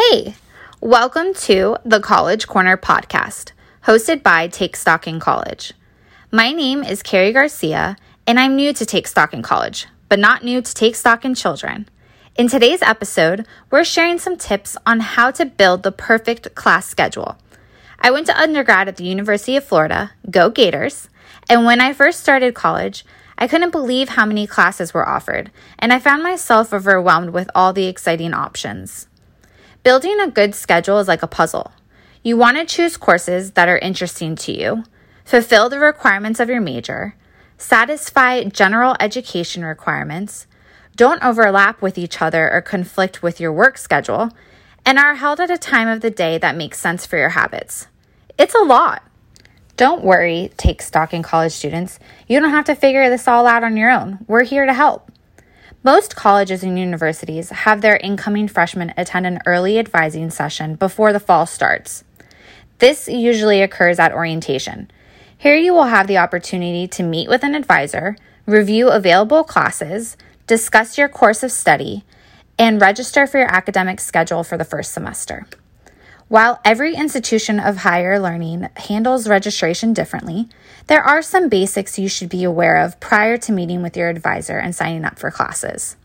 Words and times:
Hey, 0.00 0.36
welcome 0.80 1.34
to 1.34 1.76
the 1.84 1.98
College 1.98 2.46
Corner 2.46 2.76
podcast, 2.76 3.50
hosted 3.82 4.22
by 4.22 4.46
Take 4.46 4.76
Stock 4.76 5.08
in 5.08 5.18
College. 5.18 5.72
My 6.30 6.52
name 6.52 6.84
is 6.84 7.02
Carrie 7.02 7.32
Garcia, 7.32 7.96
and 8.24 8.38
I'm 8.38 8.54
new 8.54 8.72
to 8.74 8.86
Take 8.86 9.08
Stock 9.08 9.34
in 9.34 9.42
College, 9.42 9.88
but 10.08 10.20
not 10.20 10.44
new 10.44 10.62
to 10.62 10.72
Take 10.72 10.94
Stock 10.94 11.24
in 11.24 11.34
Children. 11.34 11.88
In 12.36 12.46
today's 12.46 12.80
episode, 12.80 13.44
we're 13.72 13.82
sharing 13.82 14.20
some 14.20 14.36
tips 14.36 14.76
on 14.86 15.00
how 15.00 15.32
to 15.32 15.44
build 15.44 15.82
the 15.82 15.90
perfect 15.90 16.54
class 16.54 16.86
schedule. 16.86 17.36
I 17.98 18.12
went 18.12 18.26
to 18.26 18.40
undergrad 18.40 18.86
at 18.86 18.98
the 18.98 19.04
University 19.04 19.56
of 19.56 19.64
Florida, 19.64 20.12
go 20.30 20.48
Gators, 20.48 21.08
and 21.50 21.64
when 21.64 21.80
I 21.80 21.92
first 21.92 22.20
started 22.20 22.54
college, 22.54 23.04
I 23.36 23.48
couldn't 23.48 23.72
believe 23.72 24.10
how 24.10 24.26
many 24.26 24.46
classes 24.46 24.94
were 24.94 25.08
offered, 25.08 25.50
and 25.76 25.92
I 25.92 25.98
found 25.98 26.22
myself 26.22 26.72
overwhelmed 26.72 27.30
with 27.30 27.50
all 27.52 27.72
the 27.72 27.88
exciting 27.88 28.32
options. 28.32 29.07
Building 29.88 30.20
a 30.20 30.30
good 30.30 30.54
schedule 30.54 30.98
is 30.98 31.08
like 31.08 31.22
a 31.22 31.26
puzzle. 31.26 31.72
You 32.22 32.36
want 32.36 32.58
to 32.58 32.66
choose 32.66 32.98
courses 32.98 33.52
that 33.52 33.70
are 33.70 33.78
interesting 33.78 34.36
to 34.36 34.52
you, 34.52 34.84
fulfill 35.24 35.70
the 35.70 35.78
requirements 35.78 36.40
of 36.40 36.50
your 36.50 36.60
major, 36.60 37.16
satisfy 37.56 38.44
general 38.44 38.96
education 39.00 39.64
requirements, 39.64 40.46
don't 40.94 41.24
overlap 41.24 41.80
with 41.80 41.96
each 41.96 42.20
other 42.20 42.52
or 42.52 42.60
conflict 42.60 43.22
with 43.22 43.40
your 43.40 43.50
work 43.50 43.78
schedule, 43.78 44.28
and 44.84 44.98
are 44.98 45.14
held 45.14 45.40
at 45.40 45.50
a 45.50 45.56
time 45.56 45.88
of 45.88 46.02
the 46.02 46.10
day 46.10 46.36
that 46.36 46.54
makes 46.54 46.78
sense 46.78 47.06
for 47.06 47.16
your 47.16 47.30
habits. 47.30 47.86
It's 48.36 48.54
a 48.54 48.58
lot. 48.58 49.02
Don't 49.78 50.04
worry, 50.04 50.52
take 50.58 50.82
stock 50.82 51.14
in 51.14 51.22
college 51.22 51.52
students. 51.52 51.98
You 52.26 52.40
don't 52.40 52.50
have 52.50 52.66
to 52.66 52.74
figure 52.74 53.08
this 53.08 53.26
all 53.26 53.46
out 53.46 53.64
on 53.64 53.78
your 53.78 53.90
own. 53.90 54.18
We're 54.26 54.44
here 54.44 54.66
to 54.66 54.74
help. 54.74 55.10
Most 55.84 56.16
colleges 56.16 56.64
and 56.64 56.76
universities 56.76 57.50
have 57.50 57.82
their 57.82 57.98
incoming 57.98 58.48
freshmen 58.48 58.92
attend 58.96 59.26
an 59.26 59.38
early 59.46 59.78
advising 59.78 60.28
session 60.28 60.74
before 60.74 61.12
the 61.12 61.20
fall 61.20 61.46
starts. 61.46 62.02
This 62.78 63.06
usually 63.06 63.62
occurs 63.62 64.00
at 64.00 64.12
orientation. 64.12 64.90
Here 65.36 65.54
you 65.54 65.72
will 65.72 65.84
have 65.84 66.08
the 66.08 66.18
opportunity 66.18 66.88
to 66.88 67.04
meet 67.04 67.28
with 67.28 67.44
an 67.44 67.54
advisor, 67.54 68.16
review 68.44 68.88
available 68.88 69.44
classes, 69.44 70.16
discuss 70.48 70.98
your 70.98 71.08
course 71.08 71.44
of 71.44 71.52
study, 71.52 72.04
and 72.58 72.80
register 72.80 73.24
for 73.28 73.38
your 73.38 73.52
academic 73.52 74.00
schedule 74.00 74.42
for 74.42 74.58
the 74.58 74.64
first 74.64 74.92
semester. 74.92 75.46
While 76.28 76.60
every 76.62 76.94
institution 76.94 77.58
of 77.58 77.78
higher 77.78 78.20
learning 78.20 78.68
handles 78.76 79.28
registration 79.28 79.94
differently, 79.94 80.48
there 80.86 81.02
are 81.02 81.22
some 81.22 81.48
basics 81.48 81.98
you 81.98 82.06
should 82.06 82.28
be 82.28 82.44
aware 82.44 82.76
of 82.76 83.00
prior 83.00 83.38
to 83.38 83.52
meeting 83.52 83.82
with 83.82 83.96
your 83.96 84.10
advisor 84.10 84.58
and 84.58 84.74
signing 84.74 85.06
up 85.06 85.18
for 85.18 85.30
classes. 85.30 85.96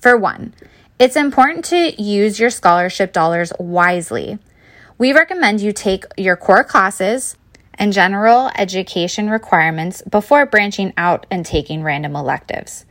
For 0.00 0.16
one, 0.16 0.52
it's 0.98 1.14
important 1.14 1.64
to 1.66 2.02
use 2.02 2.40
your 2.40 2.50
scholarship 2.50 3.12
dollars 3.12 3.52
wisely. 3.60 4.40
We 4.98 5.12
recommend 5.12 5.60
you 5.60 5.72
take 5.72 6.04
your 6.16 6.34
core 6.34 6.64
classes 6.64 7.36
and 7.74 7.92
general 7.92 8.50
education 8.56 9.30
requirements 9.30 10.02
before 10.02 10.44
branching 10.44 10.92
out 10.96 11.24
and 11.30 11.46
taking 11.46 11.84
random 11.84 12.16
electives. 12.16 12.84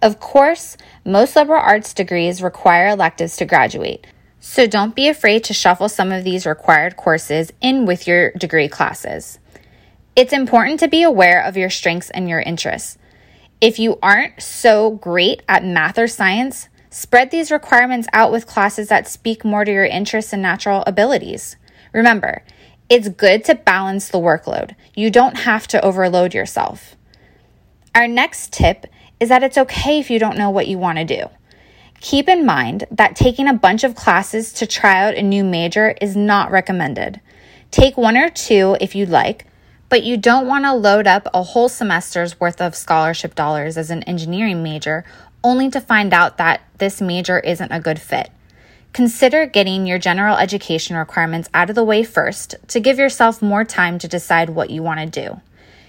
Of 0.00 0.20
course, 0.20 0.78
most 1.04 1.36
liberal 1.36 1.60
arts 1.60 1.92
degrees 1.92 2.42
require 2.42 2.88
electives 2.88 3.36
to 3.36 3.44
graduate, 3.44 4.06
so 4.40 4.66
don't 4.66 4.94
be 4.94 5.06
afraid 5.06 5.44
to 5.44 5.54
shuffle 5.54 5.88
some 5.88 6.10
of 6.10 6.24
these 6.24 6.46
required 6.46 6.96
courses 6.96 7.52
in 7.60 7.84
with 7.84 8.06
your 8.06 8.32
degree 8.32 8.68
classes. 8.68 9.38
It's 10.16 10.32
important 10.32 10.80
to 10.80 10.88
be 10.88 11.02
aware 11.02 11.42
of 11.42 11.56
your 11.56 11.70
strengths 11.70 12.10
and 12.10 12.28
your 12.28 12.40
interests. 12.40 12.96
If 13.60 13.78
you 13.78 13.98
aren't 14.02 14.42
so 14.42 14.92
great 14.92 15.42
at 15.46 15.64
math 15.64 15.98
or 15.98 16.08
science, 16.08 16.68
spread 16.88 17.30
these 17.30 17.50
requirements 17.52 18.08
out 18.14 18.32
with 18.32 18.46
classes 18.46 18.88
that 18.88 19.06
speak 19.06 19.44
more 19.44 19.64
to 19.64 19.70
your 19.70 19.84
interests 19.84 20.32
and 20.32 20.40
natural 20.40 20.82
abilities. 20.86 21.56
Remember, 21.92 22.42
it's 22.88 23.10
good 23.10 23.44
to 23.44 23.54
balance 23.54 24.08
the 24.08 24.18
workload. 24.18 24.74
You 24.94 25.10
don't 25.10 25.38
have 25.40 25.68
to 25.68 25.84
overload 25.84 26.34
yourself. 26.34 26.96
Our 27.94 28.08
next 28.08 28.52
tip 28.52 28.86
is 29.20 29.28
that 29.28 29.42
it's 29.42 29.58
okay 29.58 30.00
if 30.00 30.10
you 30.10 30.18
don't 30.18 30.38
know 30.38 30.50
what 30.50 30.66
you 30.66 30.78
want 30.78 30.98
to 30.98 31.04
do. 31.04 31.28
Keep 32.00 32.28
in 32.28 32.46
mind 32.46 32.86
that 32.90 33.14
taking 33.14 33.46
a 33.46 33.54
bunch 33.54 33.84
of 33.84 33.94
classes 33.94 34.52
to 34.54 34.66
try 34.66 35.06
out 35.06 35.14
a 35.14 35.22
new 35.22 35.44
major 35.44 35.94
is 36.00 36.16
not 36.16 36.50
recommended. 36.50 37.20
Take 37.70 37.96
one 37.96 38.16
or 38.16 38.30
two 38.30 38.76
if 38.80 38.94
you'd 38.94 39.10
like, 39.10 39.46
but 39.90 40.02
you 40.02 40.16
don't 40.16 40.46
want 40.46 40.64
to 40.64 40.72
load 40.72 41.06
up 41.06 41.28
a 41.34 41.42
whole 41.42 41.68
semester's 41.68 42.40
worth 42.40 42.60
of 42.60 42.74
scholarship 42.74 43.34
dollars 43.34 43.76
as 43.76 43.90
an 43.90 44.02
engineering 44.04 44.62
major 44.62 45.04
only 45.44 45.70
to 45.70 45.80
find 45.80 46.14
out 46.14 46.38
that 46.38 46.62
this 46.78 47.00
major 47.02 47.38
isn't 47.40 47.70
a 47.70 47.80
good 47.80 48.00
fit. 48.00 48.30
Consider 48.92 49.46
getting 49.46 49.86
your 49.86 49.98
general 49.98 50.36
education 50.36 50.96
requirements 50.96 51.48
out 51.52 51.68
of 51.68 51.76
the 51.76 51.84
way 51.84 52.02
first 52.02 52.54
to 52.68 52.80
give 52.80 52.98
yourself 52.98 53.42
more 53.42 53.64
time 53.64 53.98
to 53.98 54.08
decide 54.08 54.50
what 54.50 54.70
you 54.70 54.82
want 54.82 55.00
to 55.00 55.06
do. 55.28 55.40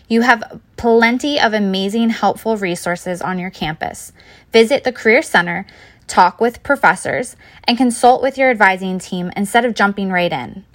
You 0.07 0.21
have 0.21 0.59
plenty 0.75 1.39
of 1.39 1.53
amazing, 1.53 2.09
helpful 2.09 2.57
resources 2.57 3.21
on 3.21 3.39
your 3.39 3.49
campus. 3.49 4.11
Visit 4.51 4.83
the 4.83 4.91
Career 4.91 5.21
Center 5.21 5.65
talk 6.11 6.41
with 6.41 6.61
professors, 6.61 7.37
and 7.63 7.77
consult 7.77 8.21
with 8.21 8.37
your 8.37 8.51
advising 8.51 8.99
team 8.99 9.31
instead 9.35 9.63
of 9.63 9.73
jumping 9.73 10.11
right 10.11 10.31
in. 10.31 10.65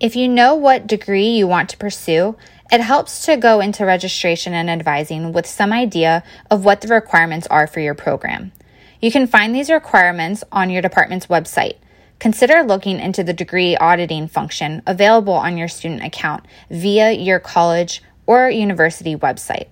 If 0.00 0.16
you 0.16 0.26
know 0.26 0.54
what 0.54 0.86
degree 0.86 1.28
you 1.28 1.46
want 1.46 1.68
to 1.70 1.76
pursue, 1.76 2.36
it 2.72 2.80
helps 2.80 3.26
to 3.26 3.36
go 3.36 3.60
into 3.60 3.84
registration 3.84 4.54
and 4.54 4.70
advising 4.70 5.32
with 5.32 5.46
some 5.46 5.72
idea 5.72 6.24
of 6.50 6.64
what 6.64 6.80
the 6.80 6.88
requirements 6.88 7.46
are 7.48 7.66
for 7.66 7.80
your 7.80 7.94
program. 7.94 8.52
You 9.00 9.12
can 9.12 9.26
find 9.26 9.54
these 9.54 9.70
requirements 9.70 10.42
on 10.50 10.70
your 10.70 10.82
department's 10.82 11.26
website. 11.26 11.76
Consider 12.18 12.62
looking 12.62 13.00
into 13.00 13.22
the 13.22 13.34
degree 13.34 13.76
auditing 13.76 14.28
function 14.28 14.82
available 14.86 15.34
on 15.34 15.58
your 15.58 15.68
student 15.68 16.02
account 16.02 16.46
via 16.70 17.12
your 17.12 17.38
college 17.38 18.02
or 18.26 18.48
university 18.48 19.14
website. 19.14 19.68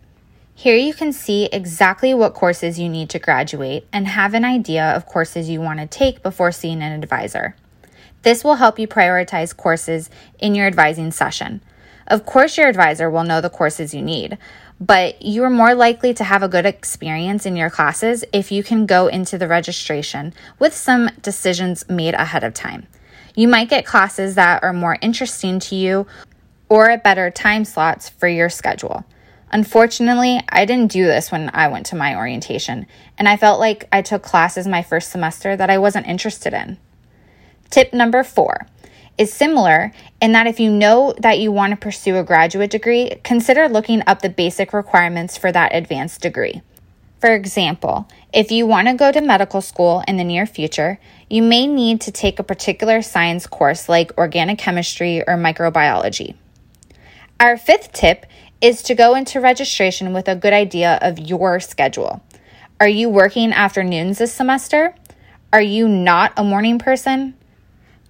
Here 0.55 0.77
you 0.77 0.95
can 0.95 1.13
see 1.13 1.47
exactly 1.47 2.15
what 2.15 2.35
courses 2.35 2.79
you 2.79 2.89
need 2.89 3.11
to 3.11 3.19
graduate 3.19 3.87
and 3.93 4.07
have 4.07 4.35
an 4.35 4.45
idea 4.45 4.85
of 4.85 5.07
courses 5.07 5.49
you 5.49 5.61
want 5.61 5.81
to 5.81 5.87
take 5.87 6.23
before 6.23 6.53
seeing 6.53 6.83
an 6.83 6.93
advisor. 6.93 7.57
This 8.23 8.45
will 8.45 8.57
help 8.57 8.79
you 8.79 8.87
prioritize 8.87 9.57
courses 9.57 10.09
in 10.39 10.55
your 10.55 10.67
advising 10.67 11.11
session. 11.11 11.63
Of 12.07 12.27
course, 12.27 12.57
your 12.57 12.69
advisor 12.69 13.11
will 13.11 13.25
know 13.25 13.41
the 13.41 13.51
courses 13.51 13.95
you 13.95 14.03
need, 14.03 14.39
but 14.81 15.23
you 15.23 15.43
are 15.45 15.51
more 15.51 15.75
likely 15.75 16.13
to 16.15 16.25
have 16.25 16.43
a 16.43 16.49
good 16.49 16.67
experience 16.67 17.47
in 17.47 17.57
your 17.57 17.71
classes 17.71 18.25
if 18.33 18.53
you 18.53 18.63
can 18.63 18.87
go 18.87 19.07
into 19.07 19.39
the 19.39 19.49
registration 19.49 20.35
with 20.59 20.75
some 20.75 21.11
decisions 21.23 21.89
made 21.89 22.15
ahead 22.15 22.45
of 22.45 22.55
time. 22.55 22.87
You 23.35 23.49
might 23.49 23.71
get 23.71 23.87
classes 23.87 24.35
that 24.35 24.63
are 24.63 24.73
more 24.73 24.99
interesting 25.01 25.59
to 25.61 25.75
you 25.75 26.07
or 26.69 26.97
better 26.99 27.31
time 27.31 27.65
slots 27.65 28.09
for 28.09 28.29
your 28.29 28.49
schedule. 28.49 29.05
Unfortunately, 29.53 30.41
I 30.49 30.65
didn't 30.65 30.93
do 30.93 31.05
this 31.05 31.31
when 31.31 31.51
I 31.53 31.69
went 31.69 31.87
to 31.87 31.97
my 31.97 32.17
orientation, 32.17 32.87
and 33.19 33.29
I 33.29 33.37
felt 33.37 33.61
like 33.61 33.87
I 33.93 34.01
took 34.01 34.23
classes 34.23 34.67
my 34.67 34.83
first 34.83 35.11
semester 35.11 35.55
that 35.57 35.69
I 35.69 35.77
wasn't 35.77 36.07
interested 36.07 36.55
in. 36.55 36.79
Tip 37.69 37.93
number 37.93 38.25
four 38.25 38.67
is 39.19 39.31
similar 39.33 39.93
in 40.23 40.33
that 40.33 40.47
if 40.47 40.59
you 40.59 40.71
know 40.71 41.15
that 41.19 41.39
you 41.39 41.53
want 41.53 41.73
to 41.73 41.77
pursue 41.77 42.17
a 42.17 42.25
graduate 42.25 42.71
degree, 42.71 43.11
consider 43.25 43.69
looking 43.69 44.03
up 44.07 44.23
the 44.23 44.31
basic 44.31 44.73
requirements 44.73 45.37
for 45.37 45.53
that 45.53 45.75
advanced 45.75 46.23
degree. 46.23 46.63
For 47.21 47.35
example, 47.35 48.09
if 48.33 48.51
you 48.51 48.67
want 48.67 48.89
to 48.89 48.95
go 48.95 49.13
to 49.13 49.21
medical 49.21 49.61
school 49.61 50.03
in 50.09 50.17
the 50.17 50.25
near 50.25 50.47
future, 50.47 50.99
you 51.29 51.43
may 51.43 51.67
need 51.67 52.01
to 52.01 52.11
take 52.11 52.39
a 52.39 52.43
particular 52.43 53.03
science 53.03 53.47
course 53.47 53.89
like 53.89 54.17
organic 54.19 54.59
chemistry 54.59 55.21
or 55.21 55.35
microbiology. 55.35 56.35
Our 57.39 57.57
fifth 57.57 57.93
tip 57.93 58.27
is 58.63 58.81
to 58.85 58.95
go 58.95 59.17
into 59.17 59.41
registration 59.41 60.13
with 60.13 60.29
a 60.29 60.37
good 60.37 60.53
idea 60.53 60.97
of 61.03 61.19
your 61.19 61.59
schedule. 61.59 62.23
Are 62.81 62.89
you 62.89 63.09
working 63.09 63.53
afternoons 63.53 64.19
this 64.19 64.33
semester? 64.33 64.95
Are 65.53 65.61
you 65.61 65.89
not 65.89 66.33
a 66.37 66.45
morning 66.45 66.79
person? 66.79 67.35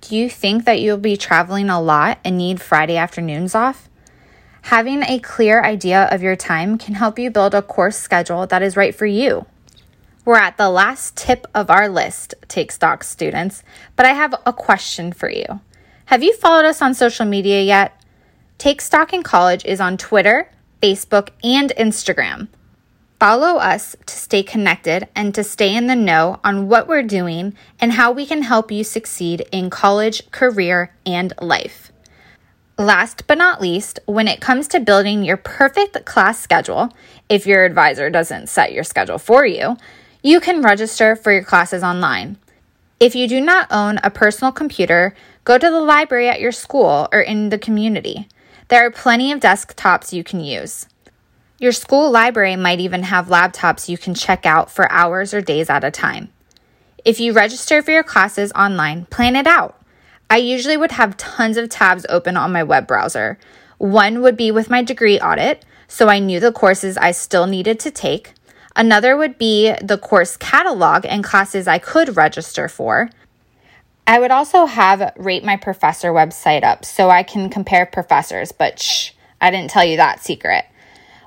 Do 0.02 0.14
you 0.14 0.28
think 0.28 0.66
that 0.66 0.80
you'll 0.80 0.98
be 0.98 1.16
traveling 1.16 1.70
a 1.70 1.80
lot 1.80 2.18
and 2.22 2.36
need 2.36 2.60
Friday 2.60 2.98
afternoons 2.98 3.54
off? 3.54 3.88
Having 4.62 5.04
a 5.04 5.20
clear 5.20 5.64
idea 5.64 6.06
of 6.12 6.22
your 6.22 6.36
time 6.36 6.76
can 6.76 6.94
help 6.94 7.18
you 7.18 7.30
build 7.30 7.54
a 7.54 7.62
course 7.62 7.96
schedule 7.96 8.46
that 8.46 8.62
is 8.62 8.76
right 8.76 8.94
for 8.94 9.06
you. 9.06 9.46
We're 10.26 10.36
at 10.36 10.58
the 10.58 10.68
last 10.68 11.16
tip 11.16 11.46
of 11.54 11.70
our 11.70 11.88
list, 11.88 12.34
Take 12.46 12.72
Stock 12.72 13.04
students, 13.04 13.62
but 13.96 14.04
I 14.04 14.12
have 14.12 14.34
a 14.44 14.52
question 14.52 15.12
for 15.12 15.30
you. 15.30 15.60
Have 16.06 16.22
you 16.22 16.36
followed 16.36 16.66
us 16.66 16.82
on 16.82 16.92
social 16.92 17.24
media 17.24 17.62
yet? 17.62 18.01
Take 18.62 18.80
Stock 18.80 19.12
in 19.12 19.24
College 19.24 19.64
is 19.64 19.80
on 19.80 19.96
Twitter, 19.96 20.48
Facebook, 20.80 21.30
and 21.42 21.72
Instagram. 21.76 22.46
Follow 23.18 23.58
us 23.58 23.96
to 24.06 24.14
stay 24.14 24.44
connected 24.44 25.08
and 25.16 25.34
to 25.34 25.42
stay 25.42 25.74
in 25.74 25.88
the 25.88 25.96
know 25.96 26.38
on 26.44 26.68
what 26.68 26.86
we're 26.86 27.02
doing 27.02 27.54
and 27.80 27.90
how 27.90 28.12
we 28.12 28.24
can 28.24 28.42
help 28.42 28.70
you 28.70 28.84
succeed 28.84 29.44
in 29.50 29.68
college, 29.68 30.30
career, 30.30 30.94
and 31.04 31.32
life. 31.40 31.90
Last 32.78 33.26
but 33.26 33.36
not 33.36 33.60
least, 33.60 33.98
when 34.06 34.28
it 34.28 34.40
comes 34.40 34.68
to 34.68 34.78
building 34.78 35.24
your 35.24 35.38
perfect 35.38 36.04
class 36.04 36.38
schedule, 36.38 36.94
if 37.28 37.48
your 37.48 37.64
advisor 37.64 38.10
doesn't 38.10 38.48
set 38.48 38.72
your 38.72 38.84
schedule 38.84 39.18
for 39.18 39.44
you, 39.44 39.76
you 40.22 40.38
can 40.38 40.62
register 40.62 41.16
for 41.16 41.32
your 41.32 41.42
classes 41.42 41.82
online. 41.82 42.38
If 43.00 43.16
you 43.16 43.26
do 43.26 43.40
not 43.40 43.66
own 43.72 43.98
a 44.04 44.10
personal 44.10 44.52
computer, 44.52 45.16
go 45.42 45.58
to 45.58 45.68
the 45.68 45.80
library 45.80 46.28
at 46.28 46.40
your 46.40 46.52
school 46.52 47.08
or 47.10 47.20
in 47.20 47.48
the 47.48 47.58
community. 47.58 48.28
There 48.68 48.86
are 48.86 48.90
plenty 48.90 49.32
of 49.32 49.40
desktops 49.40 50.12
you 50.12 50.24
can 50.24 50.40
use. 50.40 50.86
Your 51.58 51.72
school 51.72 52.10
library 52.10 52.56
might 52.56 52.80
even 52.80 53.04
have 53.04 53.26
laptops 53.26 53.88
you 53.88 53.98
can 53.98 54.14
check 54.14 54.46
out 54.46 54.70
for 54.70 54.90
hours 54.90 55.32
or 55.34 55.40
days 55.40 55.70
at 55.70 55.84
a 55.84 55.90
time. 55.90 56.32
If 57.04 57.20
you 57.20 57.32
register 57.32 57.82
for 57.82 57.90
your 57.90 58.02
classes 58.02 58.52
online, 58.52 59.06
plan 59.06 59.36
it 59.36 59.46
out. 59.46 59.80
I 60.30 60.38
usually 60.38 60.76
would 60.76 60.92
have 60.92 61.16
tons 61.16 61.56
of 61.56 61.68
tabs 61.68 62.06
open 62.08 62.36
on 62.36 62.52
my 62.52 62.62
web 62.62 62.86
browser. 62.86 63.38
One 63.78 64.22
would 64.22 64.36
be 64.36 64.50
with 64.50 64.70
my 64.70 64.82
degree 64.82 65.20
audit, 65.20 65.64
so 65.88 66.08
I 66.08 66.20
knew 66.20 66.40
the 66.40 66.52
courses 66.52 66.96
I 66.96 67.10
still 67.10 67.46
needed 67.46 67.78
to 67.80 67.90
take. 67.90 68.32
Another 68.74 69.16
would 69.16 69.36
be 69.36 69.74
the 69.82 69.98
course 69.98 70.36
catalog 70.36 71.04
and 71.04 71.22
classes 71.22 71.68
I 71.68 71.78
could 71.78 72.16
register 72.16 72.68
for. 72.68 73.10
I 74.06 74.18
would 74.18 74.30
also 74.30 74.66
have 74.66 75.12
Rate 75.16 75.44
My 75.44 75.56
Professor 75.56 76.12
website 76.12 76.64
up 76.64 76.84
so 76.84 77.08
I 77.08 77.22
can 77.22 77.48
compare 77.48 77.86
professors, 77.86 78.50
but 78.50 78.80
shh, 78.80 79.12
I 79.40 79.50
didn't 79.50 79.70
tell 79.70 79.84
you 79.84 79.96
that 79.96 80.22
secret. 80.22 80.64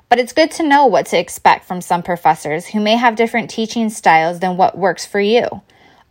But 0.08 0.18
it's 0.18 0.32
good 0.32 0.50
to 0.52 0.62
know 0.62 0.86
what 0.86 1.06
to 1.06 1.18
expect 1.18 1.64
from 1.64 1.80
some 1.80 2.02
professors 2.02 2.66
who 2.66 2.80
may 2.80 2.96
have 2.96 3.16
different 3.16 3.50
teaching 3.50 3.90
styles 3.90 4.40
than 4.40 4.56
what 4.56 4.78
works 4.78 5.04
for 5.06 5.20
you. 5.20 5.62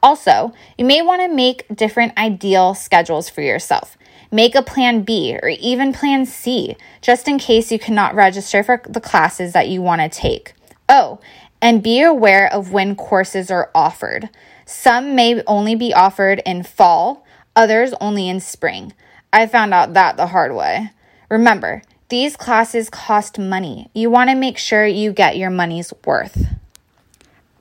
Also, 0.02 0.54
you 0.78 0.86
may 0.86 1.02
want 1.02 1.22
to 1.22 1.34
make 1.34 1.66
different 1.74 2.18
ideal 2.18 2.74
schedules 2.74 3.30
for 3.30 3.42
yourself. 3.42 3.98
Make 4.32 4.56
a 4.56 4.62
plan 4.62 5.04
B 5.04 5.38
or 5.42 5.50
even 5.50 5.94
plan 5.94 6.26
C, 6.26 6.76
just 7.02 7.28
in 7.28 7.40
case 7.40 7.72
you 7.72 7.80
cannot 7.80 8.16
register 8.16 8.64
for 8.64 8.82
the 8.88 9.00
classes 9.00 9.54
that 9.54 9.70
you 9.70 9.82
want 9.82 10.02
to 10.02 10.10
take. 10.10 10.54
Oh, 10.90 11.20
and 11.62 11.82
be 11.82 12.02
aware 12.02 12.52
of 12.52 12.72
when 12.72 12.96
courses 12.96 13.50
are 13.50 13.72
offered. 13.74 14.30
Some 14.66 15.16
may 15.16 15.44
only 15.46 15.76
be 15.76 15.94
offered 15.94 16.42
in 16.46 16.64
fall, 16.64 17.26
others 17.56 17.94
only 18.02 18.28
in 18.28 18.40
spring. 18.40 18.94
I 19.32 19.48
found 19.48 19.74
out 19.74 19.94
that 19.94 20.18
the 20.18 20.28
hard 20.28 20.56
way. 20.56 20.92
Remember, 21.30 21.84
these 22.10 22.36
classes 22.36 22.90
cost 22.90 23.38
money. 23.38 23.90
You 23.94 24.10
want 24.10 24.30
to 24.30 24.36
make 24.36 24.58
sure 24.58 24.86
you 24.86 25.12
get 25.12 25.38
your 25.38 25.50
money's 25.50 25.94
worth. 26.06 26.48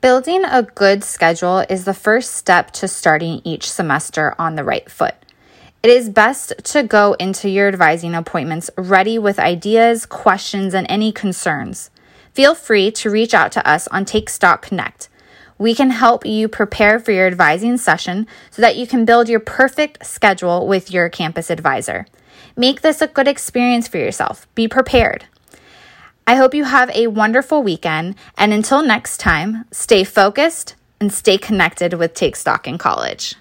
Building 0.01 0.45
a 0.45 0.63
good 0.63 1.03
schedule 1.03 1.65
is 1.69 1.85
the 1.85 1.93
first 1.93 2.33
step 2.33 2.71
to 2.71 2.87
starting 2.87 3.41
each 3.43 3.69
semester 3.69 4.35
on 4.37 4.55
the 4.55 4.63
right 4.63 4.89
foot. 4.89 5.15
It 5.81 5.89
is 5.89 6.09
best 6.09 6.53
to 6.63 6.83
go 6.83 7.13
into 7.13 7.49
your 7.49 7.67
advising 7.67 8.15
appointments 8.15 8.69
ready 8.77 9.19
with 9.19 9.37
ideas, 9.37 10.05
questions, 10.05 10.73
and 10.73 10.87
any 10.89 11.11
concerns. 11.11 11.91
Feel 12.33 12.55
free 12.55 12.91
to 12.91 13.09
reach 13.09 13.33
out 13.33 13.51
to 13.53 13.67
us 13.67 13.87
on 13.89 14.05
Take 14.05 14.29
Stock 14.29 14.61
Connect. 14.61 15.09
We 15.57 15.73
can 15.73 15.89
help 15.89 16.25
you 16.25 16.47
prepare 16.47 16.99
for 16.99 17.11
your 17.11 17.27
advising 17.27 17.77
session 17.77 18.27
so 18.51 18.61
that 18.61 18.75
you 18.75 18.85
can 18.85 19.05
build 19.05 19.29
your 19.29 19.39
perfect 19.39 20.05
schedule 20.05 20.67
with 20.67 20.91
your 20.91 21.09
campus 21.09 21.49
advisor. 21.49 22.05
Make 22.57 22.81
this 22.81 23.01
a 23.01 23.07
good 23.07 23.27
experience 23.27 23.87
for 23.87 23.97
yourself. 23.97 24.47
Be 24.55 24.67
prepared. 24.67 25.25
I 26.27 26.35
hope 26.35 26.53
you 26.53 26.63
have 26.63 26.89
a 26.89 27.07
wonderful 27.07 27.61
weekend, 27.61 28.15
and 28.37 28.51
until 28.51 28.81
next 28.81 29.17
time, 29.17 29.65
stay 29.71 30.03
focused 30.03 30.75
and 30.99 31.13
stay 31.13 31.37
connected 31.37 31.93
with 31.93 32.13
Take 32.13 32.35
Stock 32.35 32.67
in 32.67 32.77
College. 32.77 33.35